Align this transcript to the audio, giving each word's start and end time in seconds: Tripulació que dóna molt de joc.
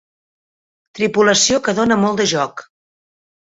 Tripulació 1.01 1.61
que 1.69 1.77
dóna 1.83 2.01
molt 2.07 2.25
de 2.25 2.29
joc. 2.35 2.69